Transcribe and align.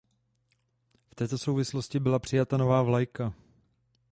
V 1.11 1.15
této 1.15 1.37
souvislosti 1.37 1.99
byla 1.99 2.19
přijata 2.19 2.57
nová 2.57 2.83
vlajka. 2.83 3.33